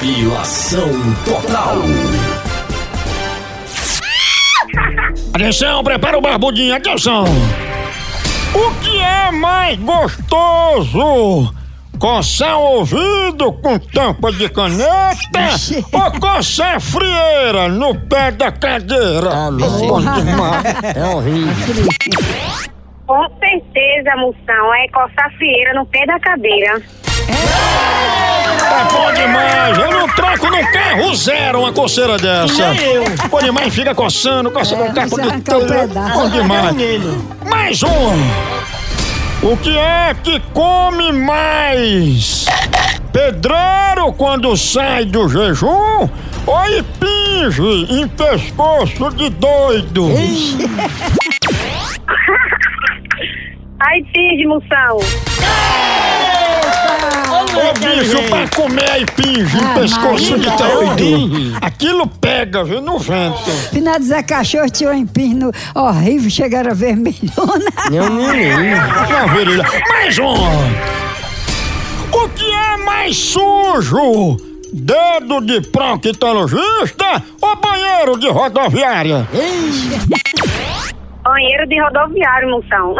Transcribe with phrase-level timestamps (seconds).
[0.00, 0.88] Depilação
[1.26, 1.76] total.
[5.34, 7.24] Atenção, prepara o barbudinho, atenção!
[8.54, 11.54] O que é mais gostoso?
[11.98, 14.88] Coçar o ouvido com tampa de caneta
[15.92, 19.28] ou coçar frieira no pé da cadeira?
[19.30, 20.96] Ah, Bom demais.
[20.96, 21.52] É horrível.
[23.06, 26.80] Com certeza, moção, é coçar frieira no pé da cadeira.
[28.58, 28.84] Tá
[31.14, 32.74] zero uma coceira dessa!
[33.28, 36.18] Bom demais, fica coçando, coçando o carro de pedaço.
[36.18, 36.76] Bom demais!
[37.48, 38.50] Mais um!
[39.42, 42.44] O que é que come mais?
[43.12, 46.08] Pedreiro quando sai do jejum
[46.46, 50.08] ou impinge em pescoço de doido?
[53.80, 54.98] Ai, finge, moção.
[58.00, 59.04] Bicho, pra comer em
[59.62, 61.56] Ah, pescoço de doido.
[61.60, 63.50] Aquilo pega, viu, no vento.
[63.72, 67.70] Final de Zé Cachorro tinha um empino horrível, chegaram a vermelhona.
[67.92, 69.64] Eu me lembro.
[69.88, 70.34] Mais um.
[72.12, 74.36] O que é mais sujo?
[74.72, 79.28] Dedo de proctologista ou banheiro de rodoviária?
[81.22, 82.94] Banheiro de rodoviário, moção.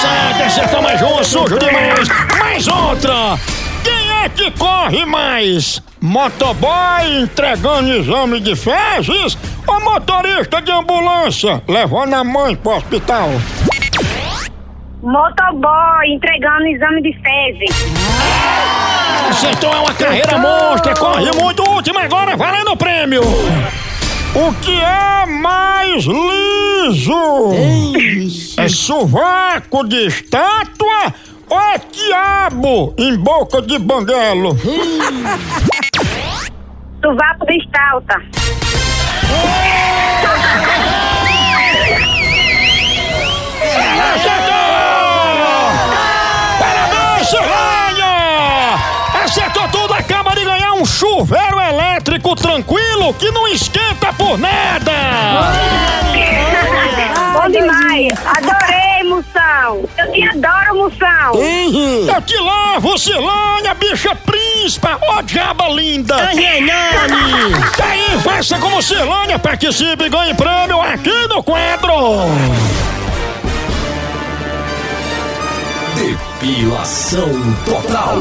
[0.00, 2.08] Certo, acertou mais uma, sujo demais.
[2.38, 3.38] Mais outra.
[4.28, 5.82] É que corre mais?
[6.02, 13.30] Motoboy entregando exame de fezes ou motorista de ambulância levando a mãe pro hospital?
[15.02, 17.70] Motoboy entregando exame de fezes.
[19.30, 23.22] Acertou, é uma carreira monstra, corre muito, última agora, valendo o prêmio!
[23.22, 27.54] O que é mais liso?
[28.58, 31.14] É sovaco de estátua
[31.50, 34.56] ou é quiabo em boca de banguelo?
[37.02, 38.20] Sovaco de estalta.
[44.14, 44.58] Acertou!
[46.58, 48.14] Parabéns, Silvânia!
[49.24, 54.92] Acertou tudo, acaba de ganhar um chuveiro elétrico tranquilo que não esquenta por nada!
[57.32, 58.08] Bom demais.
[58.26, 58.67] Adorei,
[59.74, 59.84] moção.
[59.98, 61.34] Eu te adoro, moção.
[61.34, 66.16] Eu te lavo, Silânia, bicha príncipa, ó diaba linda!
[66.16, 71.92] Tá aí, faça como Silânia, participe e ganhe prêmio aqui no quadro!
[76.40, 77.28] Depilação
[77.64, 78.18] total.